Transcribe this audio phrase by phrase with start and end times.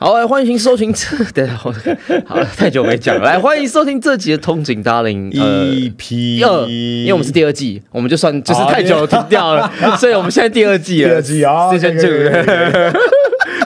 [0.00, 1.04] 好，来欢迎收听这，
[1.34, 1.76] 对，好，了，
[2.56, 12.08] 太久没讲了，来欢迎收听这集的通警 Darling， 呃，EP 二，因为我们是第二季，我们就算就是太久停掉了， 所以我们现在第二季了，第二季啊可以 two，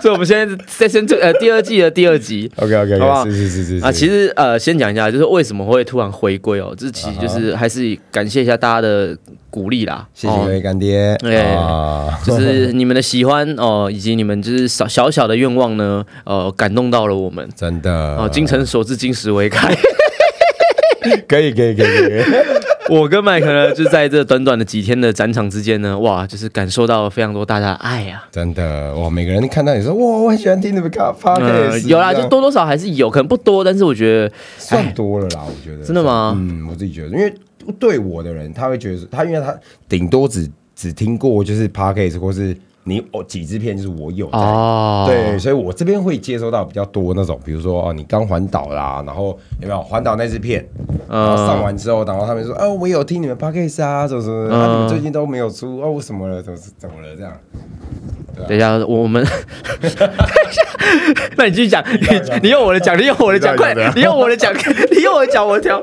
[0.01, 2.51] 所以我们现在 Season two，呃，第二季的第二集。
[2.57, 3.25] OK OK 好不好？
[3.27, 9.17] 是是是是啊，其实呃，先讲一下，就是为什么会突然回归哦，这其实就是还是感谢一下大家的
[9.50, 17.93] 鼓励啦，哦谢谢各位干爹对啊， 就是你们的喜欢哦，以及你们就是小小小的愿望呢，呃，感动到了我们真的。
[18.17, 19.75] 哦，精诚所至，金石为开。
[21.29, 22.22] 可以可以可以可以，
[22.91, 28.27] 我跟麦克呢，就在这短短的几天的展场之间呢，哇，就是感受到了非常多大家的爱啊。
[28.31, 35.84] 真的哇，每个人看到你说哇，我很喜欢听你们卡 p o d 嗯 c，有啦，就多多少还是有，可能不多，但是我觉得算多了啦，我觉得。
[35.84, 36.34] 真的吗？
[36.36, 37.33] 嗯，我自己觉得，因为
[37.78, 39.56] 对我的人，他会觉得他，因为他
[39.88, 44.38] 顶多只只听过就是 podcast 或是你哦几支片，就是我有在。
[44.38, 50.66] 哦，对，所以我这边会接收到比较多那种，比如说哦，你刚环岛啦，然后有没有环岛那支片，
[51.08, 57.14] 然后上完之后，然后他们说，哦，我有听你们 podcast 啊，怎么怎么，啊，你们最近都没有出，哦，我什么了，怎么怎么了？
[57.16, 57.33] 这样？
[58.48, 59.22] 等一下，我们
[61.36, 64.53] 那你继续讲，你你用我的讲，你用我的讲，快，你用我的讲，
[64.91, 65.80] 你用我的讲，我挑。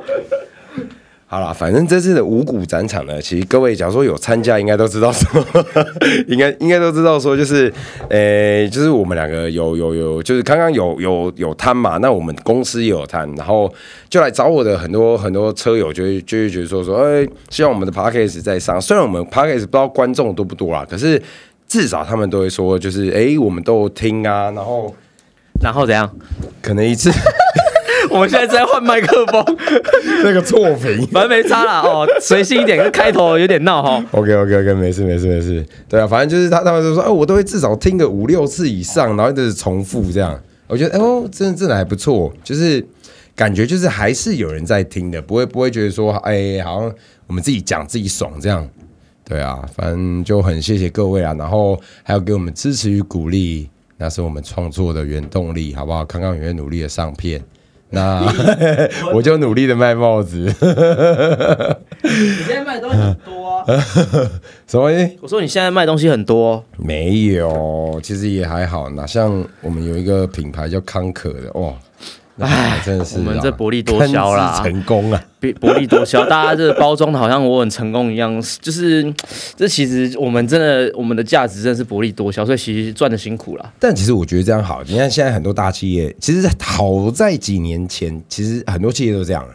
[1.31, 5.45] 好啦，反正这次的五谷展场呢，其实各位假如说有参加，应该都知道说，
[6.25, 7.71] 应该应该都知道说，就是，
[8.09, 13.71] 呃，就是我们两个有有有，就是刚刚有有有摊嘛，那我们公司也有摊，然后
[14.09, 19.67] 就来找我的很多很多车友就会就会觉得说说，哎，希望我们的 p a c k a g e 在上，虽然我们 p a c k a g e
[19.67, 21.21] 不知道观众多不多啦，可是
[21.67, 24.95] 至少他们都会说，就是哎，我们都听啊，然后
[25.61, 26.11] 然后怎样？
[26.59, 27.11] 可能一次
[28.19, 29.41] 我们现在在换麦克风，
[30.25, 31.07] 那个错评。
[31.07, 34.05] 反正没差啦哦，随性一点，开头有点闹哈。
[34.11, 40.37] OK OK OK，没事没事没事，对啊，反正就是他他们就说，哎、我都会至少听个五六次以上，然后一直重复这样。
[40.67, 42.85] 我觉得，哎哦，真的真的还不错，就是
[43.37, 46.93] 感觉就是还是有人在听的，不会不会觉得说，哎，好像
[47.27, 48.67] 我们自己讲自己爽这样。
[49.23, 56.03] 对啊，反正就很谢谢各位啊，然后还有给我们支持与鼓励，那是我们创作的原动力，好不好？
[56.03, 57.41] 康康也会努力的上片。
[57.91, 58.23] 那
[59.13, 60.37] 我就努力的卖帽子，
[62.03, 63.65] 你现在卖的东西很多啊。
[64.67, 65.17] 什么东西？
[65.21, 68.89] 我说你现在卖东西很多，没有，其实也还好。
[68.89, 71.73] 哪像我们有一个品牌叫康可的，哇，
[72.39, 75.23] 那品牌真的是啊我们这薄利多销啦成功啊！
[75.39, 79.13] 比薄利多销，大家这个包装的好像我很成功一样， 就是
[79.55, 83.73] 这其实我们真的我们的价值真的是薄利多销，所以其实赚的辛苦啦。
[83.79, 84.81] 但其实我觉得这样好。
[84.87, 89.53] 你看现在很多大企业，其实好在几年前，其实很多企业都这样了。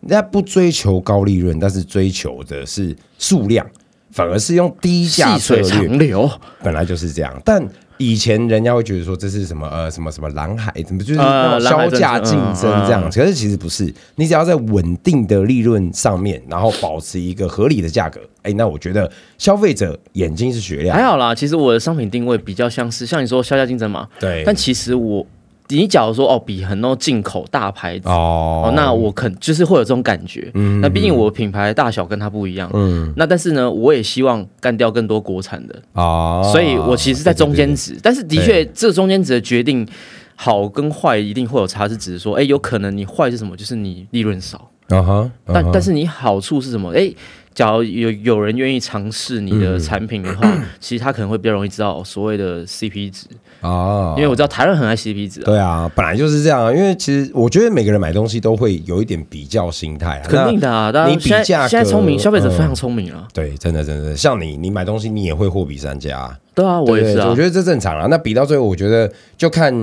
[0.00, 3.66] 人家不追求高利润，但是追求的是数量，
[4.12, 5.64] 反而是用低价策略。
[5.64, 6.30] 长流，
[6.62, 7.60] 本来就是这样，但
[7.98, 21.34] 以前人家会觉得说这是什么呃什么什么蓝海，怎么就是那种销价竞争这样，可是其实不是，你只要在稳定的利润上面，然后保持一个合理的价格，哎，那我觉得消费者眼睛是雪亮还，好啦。
[21.34, 25.26] 其实我的商品定位比较像是像你说销价竞争嘛，对，但其实我
[25.68, 28.08] 你假如说哦比很多进口大牌子。
[28.08, 28.62] 哦。
[28.66, 33.12] 哦，那我肯就是会有这种感觉，嗯那毕竟我品牌大小跟它不一样，嗯。
[33.16, 39.86] 那但是呢，我也希望干掉更多国产的，哦，所以我其实，在中间对值，但是的确，这中间值的决定
[40.34, 43.56] 好跟坏一定会有差，是指说，哎，有可能你坏是什么？
[43.56, 46.92] 就是你利润少，啊哈，但但是是你好处是什么？
[46.96, 47.12] 哎，
[47.58, 50.48] 假如有有人愿意尝试你的产品的话，
[50.78, 53.26] 其实他可能会比较容易知道所谓的 CP 值，
[53.60, 55.44] 啊，因为我知道台湾很爱 CP 值啊。
[55.44, 63.26] 对啊，本来就是这样啊，因为其实我觉得每个人买东西都会有一点比较心态啊，肯定的啊，大家你比价现在聪明，消费者嗯非常聪明啊。
[63.34, 67.42] 对，真的真的，像你，你买东西你也会货比三家啊、对啊，我也是啊对我觉。
[67.42, 68.06] 得这正常啊。
[68.08, 69.74] 那比到最后，我觉得就看，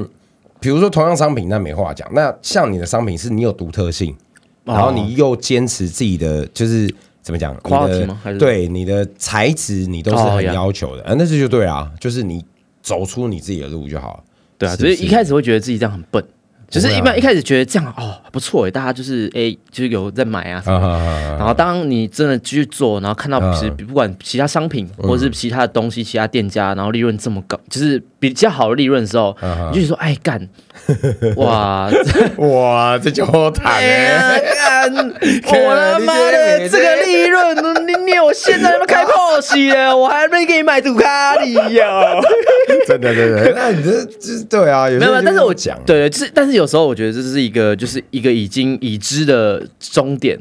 [0.61, 2.09] 比如说同样商品，那没话讲。
[2.13, 4.15] 那像你的商品是你有独特性，
[4.63, 6.89] 然后你又坚持自己的，就是
[7.25, 8.19] 怎么讲，你 Quality 吗？
[8.23, 8.37] 还是？
[8.37, 12.45] 对你的材质你都是很要求的，啊，那这就对啊，就是你
[12.83, 14.13] 走出你自己的路就好。
[14.17, 14.23] 了。
[14.59, 16.23] 对啊，所以一开始会觉得自己这样很笨，
[16.69, 20.61] 就是一般一开始觉得这样哦不错哎，大家就是哎就是有在买啊
[21.37, 30.47] 然后当你真的继续做，然后看到嗯其实不管其他商品或者是其他的东西、其他店家，然后利润这么高，就是比较好的利润的时候，嗯你就说哎干，
[31.37, 31.89] 哇，
[32.37, 34.41] 哇，这就好谈哎呀哎。
[34.89, 37.55] 干，我他妈的这个利润，
[37.87, 42.19] 你你我现在他妈开 Porsche 了，我还没给你买杜卡迪呀。
[42.87, 50.37] 真的真的，那你这这对啊，有没有，但是我讲，对，是但是有时候我觉得这是一个就是一个已经已知的终点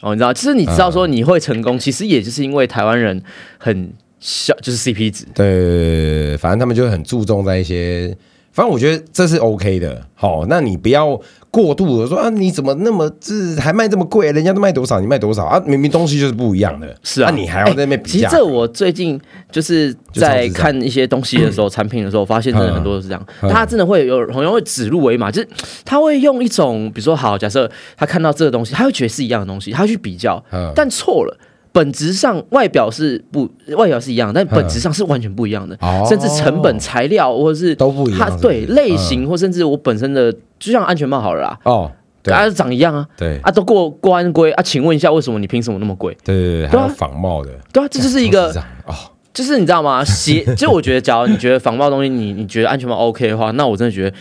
[0.00, 3.22] 哦，你知道，其实你知道说你会成功，其实也就是因为台湾人
[3.58, 5.24] 很小，就是 CP 值。
[5.34, 8.16] 对，反正他们就很注重在一些，
[8.52, 10.02] 反正我觉得这是 OK 的。
[10.14, 11.20] 好，那你不要
[11.54, 14.32] 过度的说啊，你怎么那么这还卖这么贵？
[14.32, 15.62] 人家都卖多少，你卖多少啊？
[15.64, 18.28] 明明东西就是不一样的，是啊，那你还要在那边比价？
[18.28, 19.20] 其实这我最近
[19.52, 23.26] 就是在看一些东西的时候，产品的时候，发现真的很多都是这样。
[23.42, 25.48] 他真的会有朋友会指鹿为马，就是
[25.84, 31.38] 他会用一种，比如说好，假设他看到这个东西，他会觉得是一样的东西，他会去比较，但错了。
[31.74, 35.76] 本质上外表是不外表是一样，但本质上是完全不一样的，
[36.08, 38.30] 甚至成本、材料或者是都不一样。
[38.30, 41.58] 它对类型或甚至我本身的，就像安全帽好了啦。
[41.64, 41.90] 哦，
[42.22, 43.04] 大家长一样啊。
[43.16, 44.62] 对啊，都过过安规啊。
[44.62, 46.16] 请问一下，为什么你凭什么那么贵？
[46.22, 47.50] 对对对，还有仿冒的。
[47.72, 48.50] 对啊，这就是一个
[48.86, 48.94] 哦，
[49.34, 50.04] 就是你知道吗？
[50.04, 54.16] 鞋， 就我觉得，假如你觉得仿冒东西，你你觉得安全帽 OK 的话，那我真的觉得。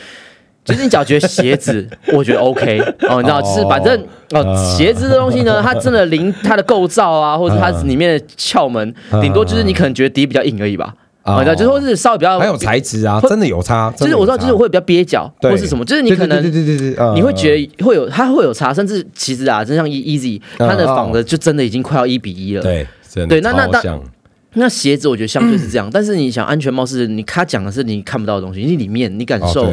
[0.63, 2.79] 就是你只要觉得鞋子， 我觉得 OK
[3.09, 3.99] 哦，你知道，就是反正
[4.31, 10.93] 哦，鞋子的东西呢， 它真的零它的构造啊，或者它里面的窍门，顶多就是你可能觉得底比较硬而已吧。
[11.23, 13.89] 啊，就说是稍微比较还有材质啊，真的有差。
[13.95, 22.61] 就是我知道，就是会比较憋脚，或是什么，就是你可能对对对对对，你会觉得会有它会有差，甚至其实啊，真像 Easy，它的仿的就真的已经快要一比一了。
[22.61, 22.85] 对，
[23.27, 23.99] 对，那那那
[24.55, 29.71] 那鞋子我觉得相对是这样，但是你想安全帽是你他讲的是你看不到的东西，你里面你感受。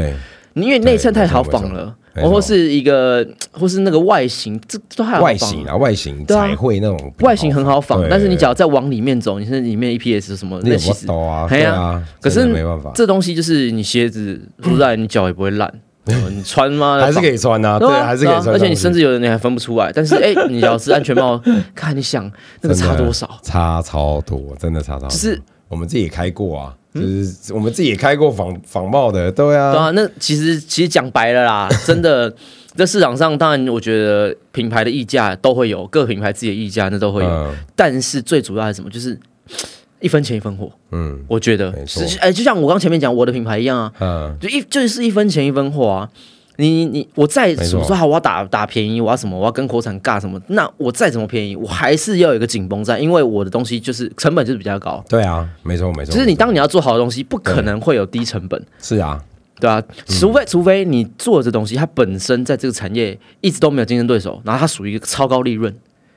[0.62, 15.72] 因为内衬太好仿了，或是一个，或是那个外形，这都还好外形啊，外形彩绘那种，外形很好仿，但是你只要再往里面走，你是里面 EPS 什么，那其实啊，对啊，可是没办法，这东西就是你鞋子说在，你脚也不会烂，
[16.04, 16.98] 你穿吗？
[17.00, 21.40] 还是可以穿啊，对，还是可以穿，而且你甚至有的你还分不出来，但是哎，你要是安全帽，
[21.74, 22.30] 看你想
[22.62, 25.40] 那个差多少，差超多，真的差超多，就是
[25.70, 26.76] 我们自己也开过啊。
[26.93, 29.90] 就是我们自己也开过仿仿冒的，对啊，对啊。
[29.93, 32.28] 那其实其实讲白了啦， 真的，
[32.75, 37.55] 在市场上，当然我觉得品牌的溢价都会有，各品牌自己的溢价那都会有。
[37.76, 38.90] 但是最主要是什么？
[38.90, 39.17] 就是
[40.00, 40.69] 一分钱一分货。
[40.90, 46.11] 嗯，我觉得是哎，就像我刚前面讲我的品牌一样啊，嗯，就一就是一分钱一分货啊。
[46.60, 49.38] 你你我再怎么说好，我要打打便宜，我要什么？
[49.38, 50.40] 我要跟国产尬什么？
[50.48, 55.02] 那我再怎么便宜，我还是要有一个紧绷在，因为我的东西就是成本就是比较高。
[55.08, 56.12] 对啊，没错没错。
[56.12, 58.62] 就是你当你要做好的东西，不可能会有低成本。
[58.80, 59.20] 是啊，
[59.58, 65.74] 对啊，除非除非你做这东西，它本身在这个产业一直都没有竞争对手，然后它属于一个超高利润。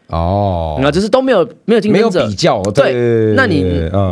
[0.07, 2.27] 哦，那就是都没有没有竞争者。
[2.27, 3.63] 比较，对，那你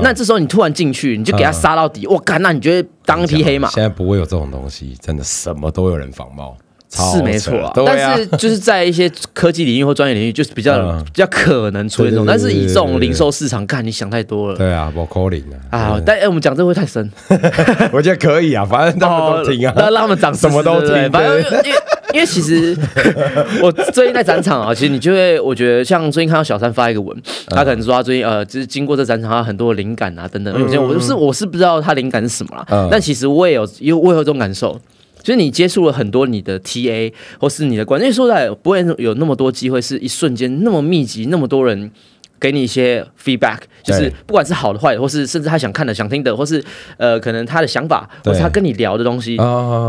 [0.02, 3.70] 那这时候你突然进去，你就给他杀到底，我干，那你觉得当一匹黑马？
[3.70, 6.58] 现在不会有这种东西，真的什么都有人仿冒，
[6.92, 7.72] 是没错啊。
[7.86, 14.58] 但是就是在一些科技领域或专业领域，就是比较比较可能出现这种，但是以这种零售市场看，你想太多了。
[14.58, 15.78] 对啊，不可能啊。
[15.78, 17.10] 啊，但哎，我们讲这会太深，
[17.92, 21.80] 我觉得可以啊，反正他们都听啊，让他们讲什么都听，反正因为。
[22.14, 22.78] 因为其实
[23.64, 27.18] 我最近在展场啊，其实你就会，我觉得像最近看到小三发一个文，
[27.48, 30.54] 他可能说他最近呃，就是经过这展场，他很多灵感啊等等。
[30.60, 34.78] 有些我是我是不知道他灵感是什么啦，但其实我也有，因为我有这种感受，
[35.22, 41.92] 就是你接触了很多你的 TA 或是你的观众，说在不会有那么多机会，是一瞬间那么密集，那么多人。
[42.40, 46.64] 给你一些 feedback，就是不管是好的坏的，或是甚至他想看的、想听的，或是
[46.98, 49.38] 呃，可能他的想法，或是他跟你聊的东西，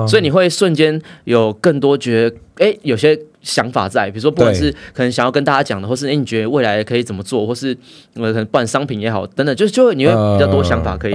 [0.07, 3.19] 所以你会瞬间有更多觉得，哎，有些。
[3.45, 7.77] 想法在，比如说不管是可能想要跟大家讲的，或是哎你觉得未来可以怎么做，或是
[8.15, 11.13] 呃可能不管商品也好，等等，就是就会你会比较多想法可以，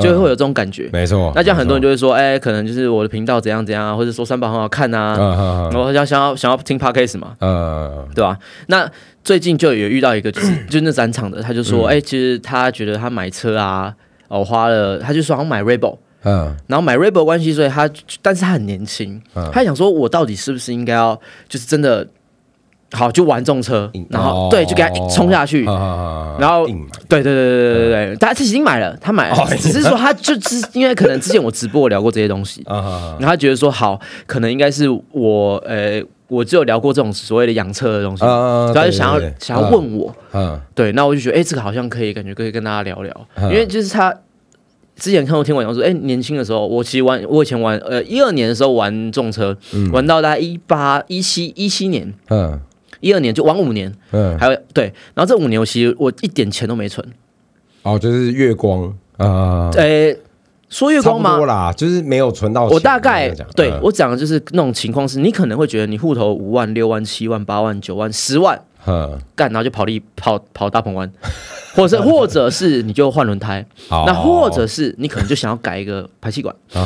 [0.00, 0.90] 就会有这种感觉。
[0.92, 1.30] 没错。
[1.32, 5.14] 那这样很多人就会说，哎，可能就是我的频道怎样怎样啊，或者说三宝很好看啊，
[5.72, 8.36] 我想想要想要听 podcast 嘛，嗯，对吧？
[8.66, 8.90] 那
[9.22, 13.94] 最近就有遇到一个，就是 就那展场的，他就说，哎，其实他觉得他买车啊，
[14.26, 15.98] 哦花了，他就说好像买 Rebel。
[16.22, 17.88] 嗯，然后买 Rebel 关系，所以他，
[18.20, 19.20] 但是他很年轻，
[19.52, 22.06] 他想说，我到底是不是应该要，就是真的，
[22.92, 26.66] 好就玩重车，然后对，就给他冲下去，然后，
[27.08, 38.22] 对对对对对对对，他他已经买了，他买了，只是说他就是因为可能之前我直播聊过这些东西，然后他觉得说好，可能应该是我，呃，我只有聊过这种所谓的养车的东西，
[38.74, 44.14] 他就想要想要问我，嗯，对，那我就觉得，哎，这个好像可以，感觉可以跟大家聊聊，因为就是他。
[45.00, 49.56] 之前看过听我讲说，哎，年轻的时候，我其实玩，我以前玩，呃，一二年的时候玩重车，
[49.92, 52.60] 玩到大概一八一七一七年，嗯，
[53.00, 57.04] 一二年就玩五年，嗯，还有对，然后这五年我其实我一点钱都没存，
[57.82, 58.94] 哦，就是月光。
[59.16, 60.16] 啊，呃，
[60.70, 61.36] 说月光吗？
[61.36, 62.66] 多啦，就是没有存到。
[62.68, 68.58] 我大概对我讲的就是那种情况是，你可能会觉得你户头五万、六万、七万、八万、九万、十万，
[69.34, 71.12] 干，然后就跑力跑跑大鹏湾，
[71.74, 76.54] 或者 或者是你就换轮胎，那或者是你可能就想要改一个排气管。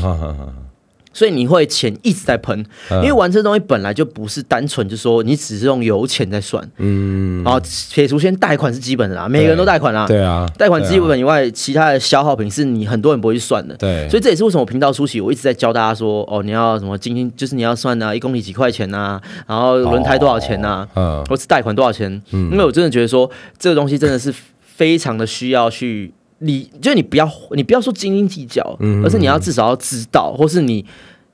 [1.17, 7.61] 所以你会钱一直在喷，因为玩这东西本来就不是单纯就说你只是用油钱在算，嗯，然后
[7.93, 24.35] 撇除先贷款是基本的啦，每个人都贷款啦，对啊，贷款基本以外，其他的消耗品是你很多人不会去算的，对，所以这也是为什么我频道初期我一直在教大家说，哦，你要什么今天，就是你要算啊，一公里几块钱呐，然后轮胎多少钱呐，嗯，或是贷款多少钱，嗯，因为我真的觉得说这个东西真的是
[24.77, 26.13] 非常的需要去。
[26.39, 30.85] 你就是你不要你不要说斤斤计较，嗯而是你要至少要知道，或是你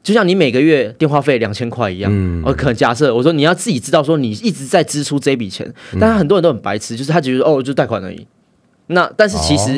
[0.04, 5.68] 就像你每个月电话费两千块一样，嗯我可能假设我说你要自己知道说你一直在支出这笔钱，
[5.98, 8.24] 但是很多人都很白痴，就是他觉得哦就贷款而已。
[8.88, 9.72] 那但是其实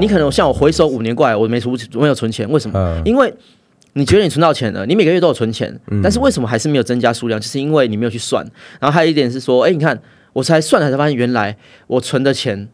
[0.00, 3.02] 你可能像我回首五年过来，我没存没有存钱，为什么？
[3.04, 3.32] 因为
[3.92, 7.38] 你觉得你存到钱了，你每个月都有存钱，但是为什么还是没有增加数量？
[7.40, 8.44] 就是因为你没有去算。
[8.80, 10.00] 然后还有一点是说，哎，你看
[10.32, 12.68] 我才算了才发现，原来我存的钱。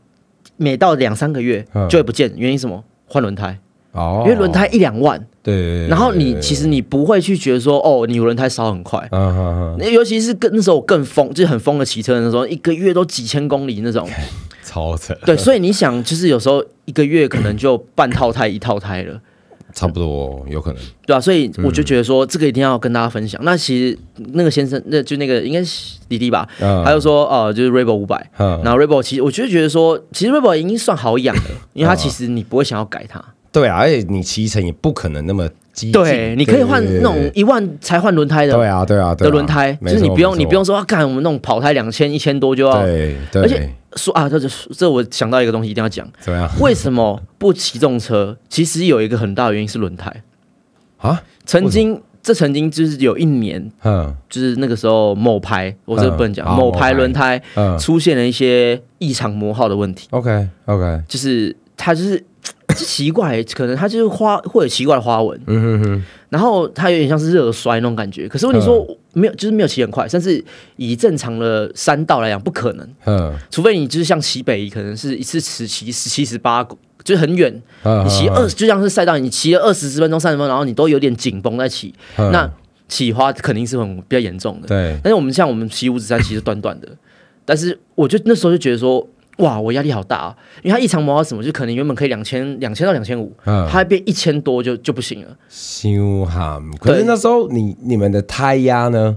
[0.59, 2.85] 每到两三个月就会不见，原因什么？
[3.07, 3.59] 换轮胎
[3.93, 5.88] 哦，因为轮胎一两万，对。
[5.88, 9.93] 然后你其实你不会去觉得说，哦，你轮胎烧很快，嗯嗯嗯。
[9.93, 14.07] 尤其是跟那时候我更疯，就是很疯的骑车的时候，一个月都几千公里那种，
[14.62, 15.15] 超扯。
[15.25, 19.19] 对，所以你想，就是有时候一个月可能就半套胎一套胎了。
[19.79, 23.41] 差不多有可能，对啊，所以我就觉得说这个一定要跟大家分享。
[23.45, 23.97] 那其实
[24.33, 31.43] 那个先生，那就那个应该是弟弟吧，他就说哦，就是 Rebel 五百，然后 Rebel 其实我就觉得说，其实 Rebel 已经算好养了，
[31.75, 33.25] 因为它其实你不会想要改它。
[33.53, 38.55] 对啊，而且你骑乘也不可能那么激对，你可以换那种一万才换轮胎的。
[38.55, 46.50] 对啊，对啊，的轮胎，就是你不用你不用说啊，干我们那种跑胎两千一千多就要，对，而且说啊，这这这我想到一个东西一定要讲，怎么样？
[46.61, 48.37] 为什么不骑重车？
[48.49, 50.23] 其实有一个很大的原因是轮胎
[50.99, 51.23] 啊。
[51.45, 57.42] 曾经这曾经就是有一年，嗯，就是那个时候某牌，我这不能讲，某牌轮胎
[57.78, 60.09] 出现了一些异常磨耗的问题。
[60.11, 62.25] OK OK，就是它就是。
[62.76, 68.28] 奇怪，可能它就是花会有奇怪的花纹，嗯哼哼，然后它有点像是热衰那种感觉。
[68.28, 70.42] 可是问题说没有，就是没有骑很快，甚至
[70.76, 72.88] 以正常的山道来讲，不可能。
[73.07, 76.62] 嗯，除非你就是像骑北，可能是一次骑骑十七十八，
[77.02, 77.52] 就是很远。
[78.04, 82.49] 你骑二，就像是赛道，你骑了二十十分钟、三十分钟，然后你都有点紧绷在骑，那
[82.87, 84.68] 起花肯定是很比较严重的。
[84.68, 86.88] 对，但是我们像我们骑五指山，其实短短的，
[87.45, 89.04] 但是我就那时候就觉得说。
[89.38, 90.37] 哇，我压力好大啊！
[90.62, 95.28] 因为它异常磨到什么，就可能原本可以两千两千到两千五，它变一千多就就不行了。
[95.49, 99.16] 修哈，可是那时候你你们的胎压呢？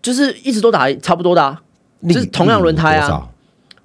[0.00, 1.60] 就是一直都打差不多的，啊
[2.08, 3.28] 就是同样轮胎啊。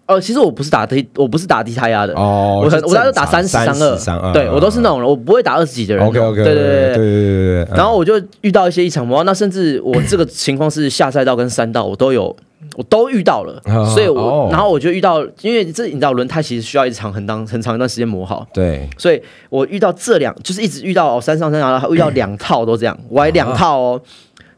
[0.05, 2.59] 呃，其实我不是打低，我不是打低胎压的哦。
[2.62, 6.05] 我我那时打三十三二，对我都是那种人，我不会打二十几的人。
[6.05, 7.75] OK OK，对对对对对对对。
[7.75, 12.35] 然后我就遇到一些异常磨耗，那甚至我这个情况是下赛道跟山道我都有。
[12.75, 13.62] 我都遇到了，
[13.93, 24.01] 所以我然后我就遇到，因为这你知道轮胎其实需要一长很长很长一段时间磨好，对，所以我遇到这两就是一直遇到山上山下，然后遇到两套都这样，我还两套哦，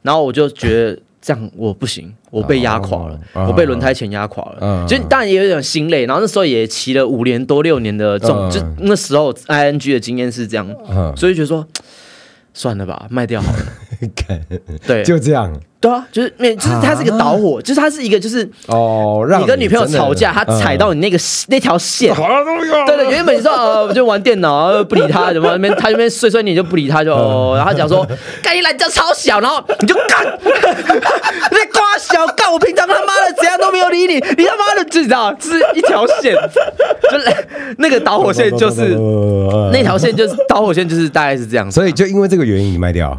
[0.01, 10.67] 然后我就觉得这样我不行，我被压垮了，我被轮胎钱压垮了，就当然也有点心累，然后那时候也骑了五年多六年的这种，就那时候 I N G 的经验是这样，
[11.15, 11.65] 所以觉得说
[12.53, 13.65] 算了吧，卖掉好了，
[14.87, 15.53] 对，就这样。
[15.85, 27.11] 对啊，就是面，就是它是一个导火，就是它是一个，就是哦，让你跟女朋友吵架，他踩到你那个那条线，对对，原本你说呃，就玩电脑，不理他，怎么那边他那边碎碎念就不理他，就
[27.55, 28.03] 然后讲说，
[28.41, 36.33] 干你懒觉超小，然后你就干， 你瓜小干，我平常他妈的怎样都没有理你，你他妈的就知道，是一条线，
[37.11, 38.97] 就是那个导火线，就是
[39.71, 43.15] 那条线，就是导火线，就是大概是这样，所以就因为这个原因你卖掉。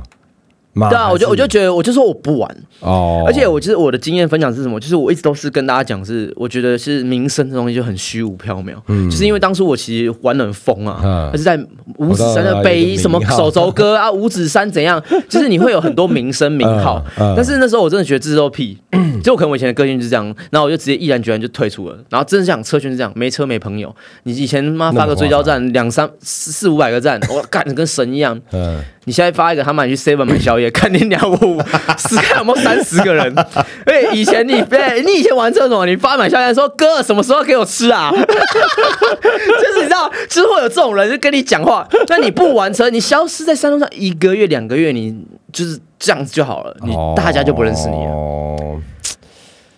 [0.91, 3.25] 对啊，我就我就觉得，我就说我不玩哦。
[3.27, 4.79] 而且我其实我的经验分享是什么？
[4.79, 8.75] 就是我一直都是跟大家讲，是我觉得是名声这东西就很虚无缥缈。
[8.89, 11.59] 嗯，就是因为当初我其实玩的很疯啊，还是在
[11.97, 15.03] 五指山的北什么手肘哥啊，五指山怎样？
[15.29, 17.03] 就是你会有很多名声名号。
[17.17, 18.77] 但是那时候我真的觉得这都屁，
[19.25, 20.27] 就可能我以前的个性就是这样。
[20.51, 21.97] 然后我就直接毅然决然就退出了。
[22.11, 23.95] 然后真的想车圈是这样，没车没朋友。
[24.25, 28.39] 你以前妈发个追焦站两三四四五百个赞，我干的跟神一样。
[28.53, 28.83] 嗯。
[29.07, 31.63] 你现在发一个，他们去 Seven 买宵夜， 看你两五
[31.97, 33.33] 十看有没有三十个人。
[33.87, 38.11] 哎，以前你对，你以前玩这种，你发买宵夜说哥什么时候给我吃啊？
[38.11, 41.87] 就是你知道，就是会有这种人就跟你讲话。
[42.09, 45.17] 那你不玩车，你消失在山路上一个月两个月，你
[45.53, 48.81] 就是这样子就好了，你大家就不认识你了。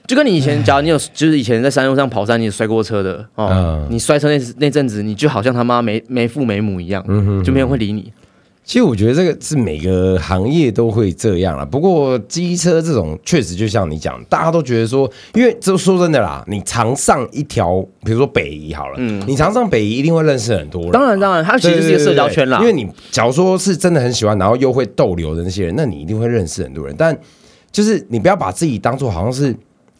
[0.07, 7.05] 就跟你以前，假如你有，就是以前在山路上跑山，你摔过车的哦，你摔车那那阵子，你就好像他妈没没父没母一样，
[7.45, 8.11] 就没人会理你。
[8.69, 11.65] 其实我觉得这个是每个行业都会这样了。
[11.65, 20.91] 不过机车这种确实就像你讲，大家都觉得说，因为这说真的啦，你常上一条，比如说北移好了，嗯，你常上北移一定会认识很多人。
[20.91, 22.59] 当然当然，它其实是一个社交圈啦。
[22.61, 26.95] 因为你假如说是真的很喜欢，然后又会逗留的那些人，那你一定会认识很多人。
[26.99, 27.19] 但
[27.73, 29.51] 就是你不要把自己当做好像是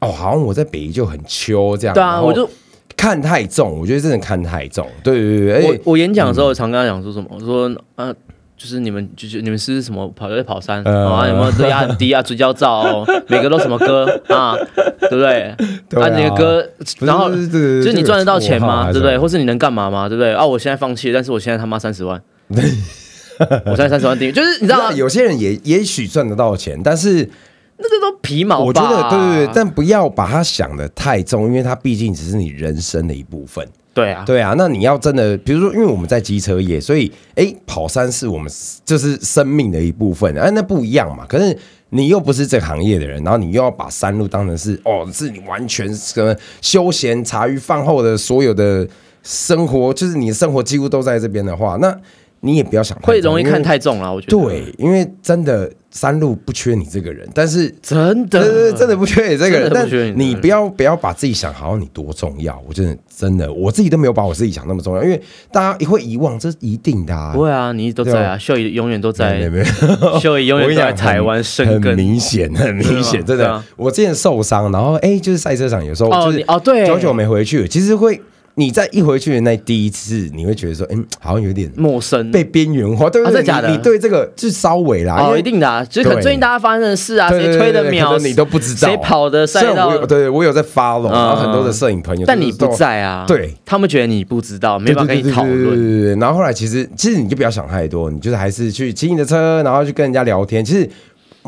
[0.01, 1.95] 哦，好像我在北移就很秋这样。
[1.95, 2.47] 对啊，我就
[2.95, 4.87] 看太重，我觉得真的看太重。
[5.03, 8.15] 对对对，我我演讲的时候常跟他讲说什么，我说啊。
[8.59, 11.29] 就是你们，就是你们是什么跑在跑山啊？
[11.29, 12.21] 有没有都压很低啊？
[12.21, 14.57] 追焦照哦，每个都什么歌啊？
[15.01, 15.43] 对不对？
[15.43, 18.91] 啊，那个歌，然后就是你赚得到钱吗？
[18.91, 19.17] 对不对？
[19.17, 20.09] 或是你能干嘛吗？
[20.09, 20.35] 对不对？
[20.35, 27.31] 啊，我现在放弃，但是我现在他妈三十万，我现在三十万订阅，就是你知道，有些人也也许赚得到钱，但是
[27.77, 28.59] 那个都皮毛。
[28.59, 33.65] 我觉得对对对，但不要把它想的太重，因为它毕竟只是你人生的一部分。
[33.99, 38.51] 对啊，对啊，那你要真的，比如说，因为我们在机车业，所以哎，跑山是我们
[38.85, 41.27] 就是生命的一部分，哎，那不一样嘛。
[41.27, 41.59] 可是
[41.91, 48.87] 你又不是这个行业的人，然后你又要把山路当成是哦，是你完全什么休闲茶余饭后的所有的
[49.23, 51.99] 生活，就是你的生活几乎都在这边的话，那。
[52.41, 54.37] 你也不要想会容易看太重了，我觉得。
[54.37, 58.73] 对，因为真的山路不缺你这个人，但是真的？
[58.73, 67.31] 真的不缺你这个人，但你不要不要把自己想好像你多重要，我真的真的我自己都没有把我自己想那么重要，因为大家会遗忘，这是一定的。
[67.33, 69.51] 不会啊，你都在啊，秀仪永远都在，
[70.21, 73.61] 秀仪永远在台湾生根，很明显，很明显，真的。
[73.77, 78.21] 我之前受伤，然后哎，就是赛车场有时候就是哦，对，久久没回去，其实会。
[78.59, 83.41] 你在一回去的那第一次，你会觉得说，嗯，好像有点陌生，被边缘化，对不对？
[83.41, 96.17] 假的，你对这个是稍微啦，哦，一定的，啊就是可能最近大家发生的事啊，谁推的苗，你都不知道，谁跑的赛道，对我有在 follow，然后很多的摄影朋友，但你不在啊，对他们觉得你不知道，没办法跟你讨论，对对对。
[96.17, 100.65] 然后后来其实，其实你就不要想太多，你就是还是去骑你的车，然后去跟人家聊天。
[100.65, 100.91] 其实，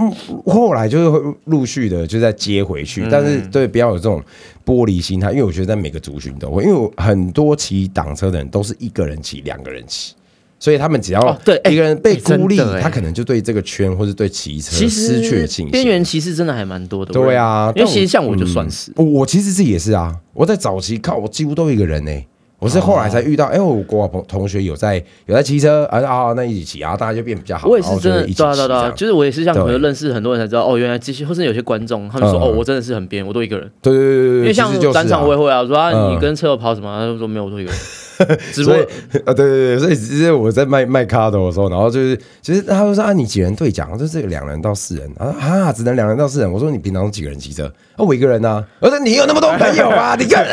[0.00, 4.22] 嗯，后来就是会陆续的就在接回去，但是对，不要有这种。
[4.62, 10.14] 玻璃心态，因为我觉得在每个族群都会，因为很多骑挡车的人都是一个人骑、两个人骑，
[10.60, 15.70] 所以他们只要对一个人被孤立，他可能就对这个圈或者对骑车失去了信心。
[15.72, 22.12] 边缘骑士真的还蛮多的，对啊，因为其实像我就算是，我其实自己也是啊，我在早期靠我几乎都一个人呢。
[22.60, 27.66] 我是后来才遇到，哎，我国外朋同学有在有在骑车，啊啊，那一起骑啊，大家就变比较好。
[27.66, 33.70] 我也是真的，对对对，就是我也是像朋友认识很多人才知道，哦，原来这些，或是有些观众，他们说，哦，我真的是很边，我都一个人。
[33.80, 37.00] 对对对对因为像单场我也会啊，说啊，你跟车友跑什么？
[37.00, 37.80] 他就说没有，我都一个人。
[38.52, 38.82] 所以
[39.24, 46.52] 啊，对对对，所以其实我在卖卖卡的时候，然后就是其实他们说啊，你几人对讲，就是两人到四人啊啊，只能两人到四人。
[46.52, 47.64] 我说你平常几个人骑车？
[47.96, 48.62] 啊，我一个人啊。
[48.80, 50.16] 我说你有那么多朋友啊？
[50.20, 50.46] 你看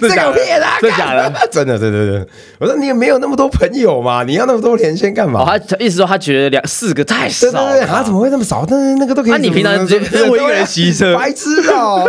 [0.00, 1.32] 这个骗啊， 真的假的？
[1.50, 2.26] 真的，对对对。
[2.58, 4.22] 我说你也没有那么多朋友嘛？
[4.24, 5.44] 你要那么多连线干嘛？
[5.44, 8.64] 他意思说他觉得两四个太少，对对对，啊怎么会那么少？
[8.68, 9.32] 那那个都可以。
[9.32, 9.96] 那你平常就
[10.28, 12.04] 我一个人骑车，白痴啊！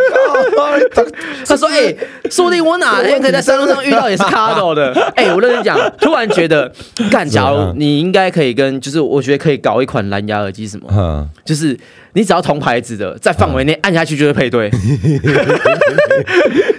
[1.46, 1.94] 他说哎，
[2.30, 4.95] 说不定我哪天可以在山路上遇到也是卡斗的。
[5.16, 5.78] 哎，我认真讲。
[6.00, 6.72] 突然觉得，
[7.12, 11.78] 干，假如你应该可以跟，就是我觉得可以搞一款蓝牙耳机，什么，就是
[12.14, 14.70] 你只要同牌子的，在范围内按下去就会配对，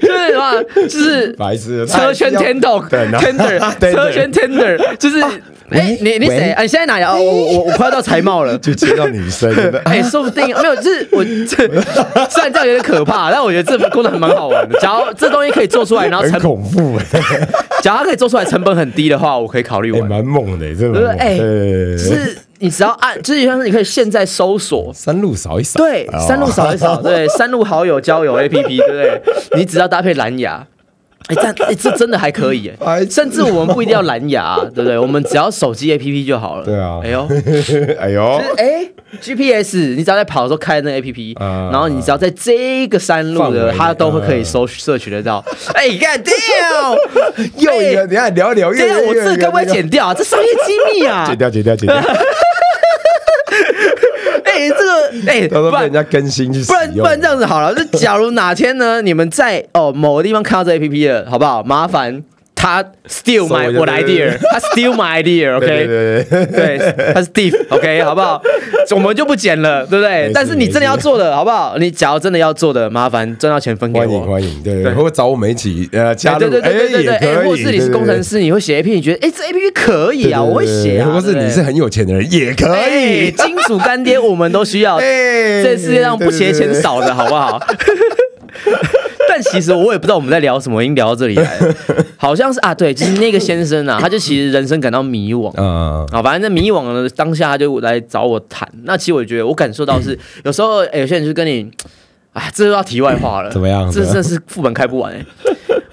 [0.01, 3.59] 就是什么，就是白痴车圈 tender，tender，
[3.93, 5.23] 车圈 tender，就是。
[5.71, 6.53] 哎，你你谁？
[6.53, 7.15] 啊，你现在哪呀？
[7.15, 9.53] 我我我快要到财贸了， 就接到女生。
[9.85, 11.67] 哎，说不定没有，就是我这
[12.31, 14.79] 虽然这样有点可怕，但我觉得这功能还蛮好玩的。
[14.81, 16.99] 假如这东西可以做出来，然后很恐怖。
[17.83, 20.09] 假如它可以做出来，成本很低的话，我可以考虑玩。
[20.09, 29.23] 蛮猛的，这个哎，是你只要按，就是像是你可以现在搜索三路扫一扫，对，三路扫一扫，对，三路好友交友 APP，对不对？
[29.57, 30.67] 你只要搭配蓝牙。
[31.29, 34.99] 哎，这哎，这真的还可以哎，甚至我们不一定要蓝牙，对不对？
[34.99, 36.65] 我们只要手机 APP 就好了。
[36.65, 37.01] 对啊。
[37.03, 37.29] 哎呦，
[37.99, 38.89] 哎呦，哎
[39.21, 41.35] ，GPS，你只要在跑的时候开那个 APP，
[41.71, 45.45] 然后你只要在这个山路的，它都会可以搜摄取得到。
[45.75, 46.35] 哎，干掉，
[47.59, 50.15] 又一个，你看聊聊，对啊，我这该不会剪掉啊？
[50.15, 51.25] 这商业机密啊！
[51.29, 51.97] 剪掉，剪掉，剪掉。
[55.27, 57.75] 哎， 不然人家更新去，不然不然这样子好了。
[57.75, 61.63] 就假如哪天呢，你们在哦某个地方看到这 A P P 了，好不好？
[61.63, 62.23] 麻烦。
[62.59, 68.43] 他 steal my 我的 idea，他 steal my idea，OK， 对对对，他是 thief，OK， 好不好？
[68.93, 70.31] 我们就不剪了，对不对？
[70.33, 71.77] 但是你真的要做的，好不好？
[71.79, 84.99] 你假如真的要做的，麻烦赚到钱分给我，欢迎欢迎，对对，或找我们一起呃加入，对对对对对，哎，或是你是工程师，你会写 A P P，你觉得哎这 A P P 可以啊，我会写啊，或是你是很有钱的人也可以，金属干爹我们都需要，
[85.63, 87.61] 这世界上不缺钱少的好不好？
[89.29, 91.75] 但其实我也不知道我们在聊什么，已经聊到这里来了，
[92.17, 98.69] 好像是啊，对，就是那个先生啊， 他就其实人生感到迷惘，嗯，啊，反正在迷惘的当下，他就来找我谈。
[98.85, 101.71] 那其实我觉得我感受到是，有时候哎，有些人就跟你，
[102.33, 103.91] 啊，这就要题外话了，怎么样？
[103.91, 105.25] 这真的是副本开不完哎。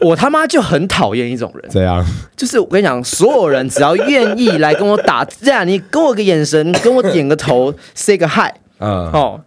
[0.02, 9.40] 我他妈就很讨厌一种人，这样，就是我跟你讲，所有人只要愿意来跟我打，这样你给我个眼神，跟我点个头，say 个 hi，嗯，哦，